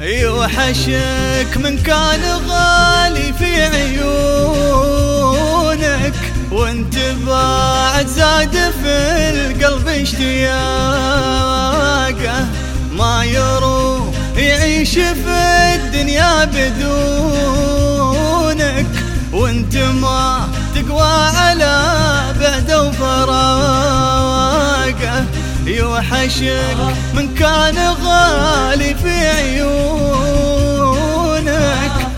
يوحشك 0.00 1.56
من 1.56 1.78
كان 1.78 2.20
غالي 2.48 3.32
في 3.32 3.62
عيونك 3.62 4.10
وانت 6.52 6.94
بعد 7.26 8.06
زاد 8.06 8.52
في 8.82 9.30
القلب 9.30 9.88
اشتياقه. 9.88 10.50
ما 12.92 13.24
يروح 13.24 14.14
يعيش 14.36 14.94
في 14.94 15.74
الدنيا 15.74 16.44
بدونك 16.44 16.59
يوحشك 26.20 26.76
من 27.14 27.34
كان 27.34 27.78
غالي 28.04 28.94
في 28.94 29.28
عيونك 29.28 29.90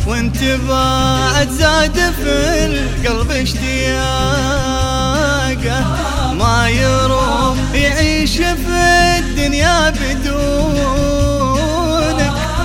وانت 0.06 0.38
بعد 0.68 1.48
زاد 1.50 1.94
في 1.94 2.64
القلب 2.66 3.30
اشتياقه. 3.30 4.02
ما 6.38 6.68
يروم 6.68 7.58
يعيش 7.74 8.36
في 8.36 9.16
الدنيا 9.18 9.90
بدونك 9.90 11.12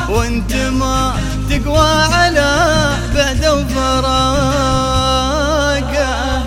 وانت 0.09 0.55
ما 0.55 1.13
تقوى 1.49 1.89
على 2.13 2.55
بعد 3.15 3.45
وفراقه. 3.45 4.57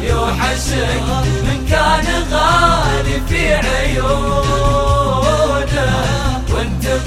يوحشك 0.03 1.03
من 1.43 1.67
كان 1.71 2.07
غالي 2.33 3.21
في 3.29 3.55
عيونه 3.55 4.50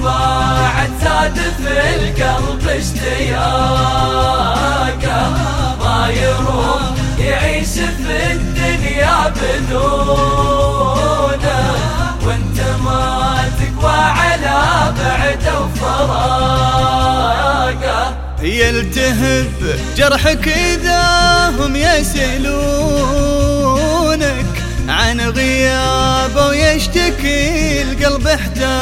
زاد 0.03 1.37
في 1.57 1.73
القلب 1.95 2.63
اشتياقه. 2.67 3.43
ما 5.79 5.99
يروم 6.09 6.83
يعيش 7.19 7.73
في 7.73 8.15
الدنيا 8.31 9.17
بدونه 9.29 10.53
وانت 12.25 12.59
ما 12.85 13.03
تقوى 13.59 13.99
على 13.99 14.59
بعد 14.99 15.45
وفراقه. 15.61 17.03
يلتهب 18.41 19.53
جرحك 19.97 20.47
إذا 20.47 21.03
هم 21.59 21.75
يسألونك 21.75 22.93
عن 24.89 25.21
غيابه 25.21 25.92
ويشتكي 26.73 27.81
القلب 27.81 28.27
احتراقه 28.27 28.81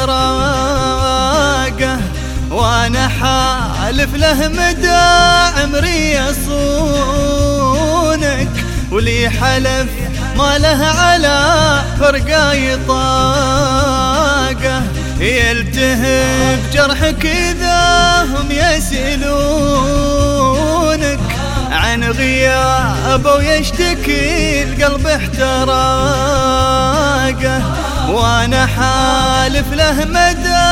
وأنا 2.51 3.07
حالف 3.07 4.15
له 4.15 4.47
مدى 4.47 4.87
عمري 5.61 6.11
يصونك 6.11 7.41
ولي 8.91 9.29
حلف 9.29 9.89
ما 10.37 10.57
له 10.57 10.85
على 10.85 11.81
فرقه 11.99 12.53
يطاقه 12.53 13.11
يلتهب 15.19 16.59
جرحك 16.73 17.25
إذا 17.25 18.23
هم 18.23 18.51
يسألونك 18.51 19.51
عن 21.71 22.03
غيابه 22.03 23.35
ويشتكي 23.35 24.63
القلب 24.63 25.07
احتراقه. 25.07 26.41
وأنا 28.11 28.65
حالف 28.65 29.73
له 29.73 30.05
مدى 30.05 30.67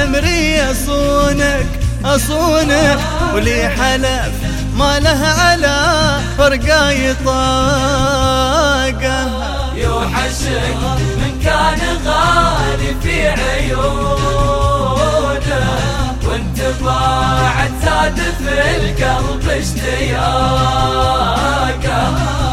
عمري 0.00 0.70
أصونك. 0.70 1.66
اصونك 2.04 2.98
ولي 3.34 3.68
حلف 3.68 4.32
ما 4.76 5.00
له 5.00 5.26
على 5.38 5.78
فرقة 6.38 6.90
يطاقه. 6.90 7.34
يوحشك 9.74 10.76
من 11.16 11.40
كان 11.44 11.80
غالي 12.06 12.94
في 13.02 13.28
عيونه. 13.28 14.24
وانت 16.24 16.60
بعد 16.82 17.72
زاد 17.84 18.18
في 18.38 18.54
القلب 18.76 19.48
اشتياقه. 19.48 20.24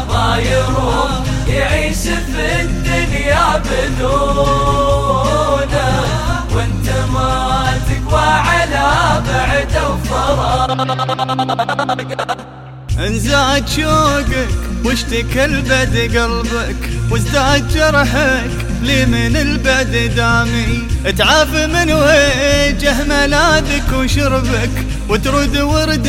ما 0.08 0.36
يروم 0.36 1.31
يعيش 1.48 1.96
في 1.98 2.60
الدنيا 2.60 3.58
بدونه 3.58 4.82
وانت 6.54 6.88
ما 7.12 7.32
تقوى 7.88 8.20
على 8.20 8.88
بعد 9.26 9.74
وفراقه 9.90 10.72
انزاد 12.98 13.68
شوقك 13.68 14.48
واشتكى 14.84 15.44
البد 15.44 16.16
قلبك 16.16 16.82
وازداد 17.10 17.68
جرحك 17.68 18.50
لي 18.82 19.06
من 19.06 19.36
البعد 19.36 20.12
دامي. 20.16 20.82
تعافى 21.18 21.66
من 21.66 21.92
وجه 21.92 23.04
ملاذك 23.04 23.92
وشربك 23.94 24.70
وترد 25.08 25.56
ورد 25.56 26.06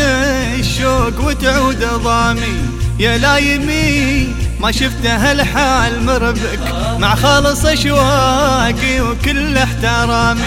الشوق 0.60 1.26
وتعود 1.26 1.84
ضامي. 2.04 2.58
يا 3.00 3.18
لايمي 3.18 4.28
ما 4.64 4.72
شفت 4.72 5.06
هالحال 5.06 6.06
مربك 6.06 6.60
مع 6.98 7.16
خالص 7.16 7.66
أشواقي 7.66 9.02
وكل 9.02 9.58
احترامي. 9.58 10.42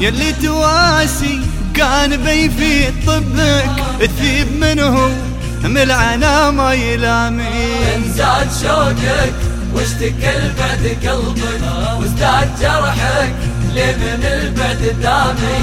يلي 0.00 0.32
تواسي 0.32 1.40
كان 1.74 2.16
بيفي 2.16 2.92
طبك 3.06 3.70
تثيب 4.00 4.56
منه 4.60 5.10
ملعنا 5.64 6.50
ما 6.50 6.74
يلامي. 6.74 7.94
انزاد 7.96 8.48
شوقك 8.62 9.34
واشتكى 9.74 10.36
البعد 10.36 10.96
قلبك 11.06 11.62
وازداد 12.00 12.48
جرحك. 12.60 13.34
ليه 13.74 13.96
من 13.96 14.24
البعد 14.24 14.96
دامي 15.02 15.58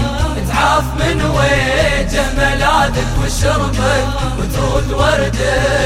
تعاف 0.48 0.84
من 1.00 1.22
وجه 1.26 2.24
ملاذك 2.38 3.08
وشربك 3.24 4.08
وترود 4.40 4.92
ورد 4.92 5.38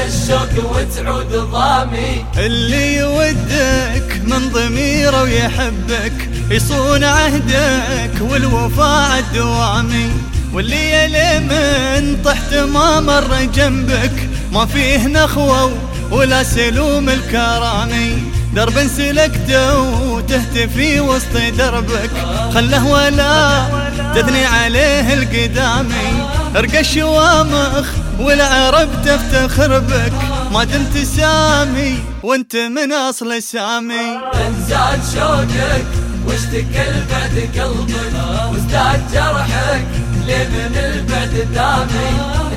الشوق 0.06 0.76
وتعود 0.76 1.32
ضامي 1.32 2.24
اللي 2.38 2.96
يودك 2.96 4.20
من 4.24 4.50
ضميره 4.52 5.22
ويحبك 5.22 6.12
يصون 6.50 7.04
عهدك 7.04 8.20
والوفاء 8.20 9.18
الدوامي. 9.18 10.10
واللي 10.52 10.92
يلي 10.92 11.40
من 11.40 12.22
طحت 12.24 12.54
ما 12.54 13.00
مر 13.00 13.42
جنبك 13.54 14.28
ما 14.52 14.66
فيه 14.66 15.06
نخوة 15.06 15.72
ولا 16.10 16.42
سلوم 16.42 17.08
الكرامي. 17.08 18.22
درب 18.56 18.88
سلكته 18.96 19.78
وتهتفي 20.12 21.00
وسط 21.00 21.36
دربك. 21.58 22.10
خله 22.54 22.86
ولا 22.86 23.66
تثني 24.14 24.44
عليه 24.44 25.14
القدامي 25.14 26.08
ارقى 26.56 26.80
الشوامخ 26.80 27.86
والعرب 28.20 28.88
تفتخر 29.04 29.78
بك 29.78 30.12
ما 30.52 30.64
دمت 30.64 30.98
سامي 31.16 31.98
وانت 32.22 32.56
من 32.56 32.92
أصل 32.92 33.42
سامي. 33.42 34.06
انزاد 34.46 35.00
شوقك 35.14 35.86
واشتكى 36.26 36.84
البعد 36.88 37.36
قلبك 37.56 38.14
وازداد 38.52 39.00
جرحك 39.12 39.86
ليه 40.26 40.48
من 40.48 40.76
البعد 40.76 41.48
دامي؟ 41.54 42.10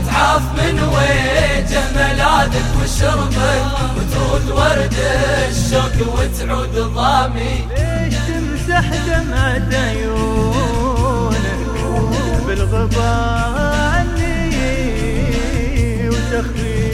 تعاف 0.08 0.42
من 0.58 0.84
وجه 0.84 1.69
ضامي 6.80 7.66
ليش 7.78 8.16
تمسح 8.28 8.86
دمعة 9.08 9.70
عيونك 9.74 11.40
بالغباء 12.48 13.60
عني 13.94 14.50
وتخفيها 16.10 16.90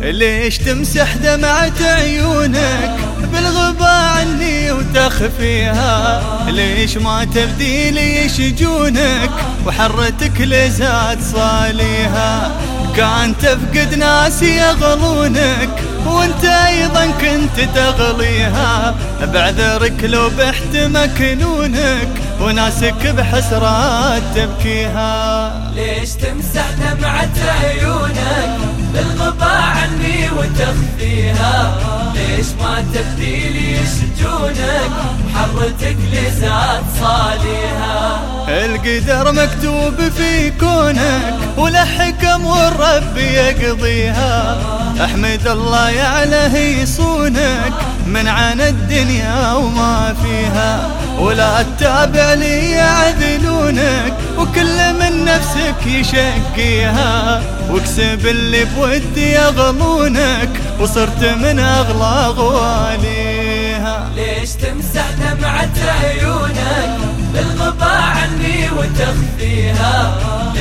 ليش 0.00 0.58
تمسح 0.58 1.16
دمعة 1.16 1.82
عيونك 1.82 2.96
بالغباء 3.32 3.88
عني 3.88 4.72
وتخفيها؟ 4.72 6.22
ليش 6.50 6.96
ما 6.96 7.24
تبدي 7.24 7.90
لي 7.90 8.28
شجونك 8.28 9.30
وحرتك 9.66 10.40
لزاد 10.40 11.18
صاليها؟ 11.34 12.52
كان 12.96 13.34
تفقد 13.38 13.94
ناس 13.94 14.42
يغلونك 14.42 15.91
وانت 16.06 16.44
أيضا 16.44 17.06
كنت 17.06 17.68
تغليها 17.74 18.94
بعذرك 19.22 20.04
لو 20.04 20.30
بحت 20.38 20.76
مكنونك 20.76 22.08
وناسك 22.40 23.06
بحسرات 23.06 24.22
تبكيها. 24.34 25.52
ليش 25.74 26.10
تمسح 26.10 26.66
دمعة 26.70 27.30
عيونك 27.62 28.58
بالغباء 28.94 29.60
عني 29.60 30.30
وتخفيها؟ 30.30 31.76
ليش 32.14 32.46
ما 32.60 32.84
تبديلي 32.94 33.72
يشجونك 33.72 34.92
حرتك 35.34 35.96
لزاد 36.12 36.82
صاليها؟ 37.00 38.20
القدر 38.48 39.32
مكتوب 39.32 40.10
في 40.16 40.50
كونك 40.50 41.34
ولا 41.56 41.84
حكم 41.84 42.46
والرب 42.46 43.16
يقضيها. 43.16 44.58
أحمد 45.00 45.46
الله 45.46 45.90
يعله 45.90 46.56
يصونك 46.58 47.72
من 48.06 48.28
عن 48.28 48.60
الدنيا 48.60 49.52
وما 49.52 50.14
فيها. 50.22 50.90
ولا 51.18 51.62
تتابع 51.62 52.34
لي 52.34 52.70
يعذلونك 52.70 54.14
وكل 54.38 54.92
من 55.00 55.24
نفسك 55.24 55.86
يشقيها. 55.86 57.42
واكسب 57.70 58.26
اللي 58.26 58.64
بودي 58.64 59.32
يغلونك 59.32 60.50
وصرت 60.80 61.24
من 61.24 61.58
أغلى 61.60 62.26
غواليها. 62.26 64.08
ليش 64.16 64.50
تمسح 64.50 65.06
دمعة 65.10 65.70
عيونك؟ 66.02 66.98
بالغبا 67.34 67.86
عني 67.86 68.70
وتخفيها. 68.70 70.16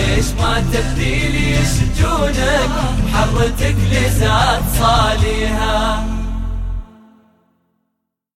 ليش 0.08 0.26
ما 0.40 0.64
تبديلي 0.74 1.52
يشجونك 1.52 2.70
حرتك 3.14 3.76
لزاد 3.92 4.62
صاليها 4.80 6.04